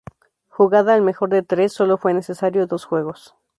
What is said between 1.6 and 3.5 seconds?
solo fue necesario dos juegos.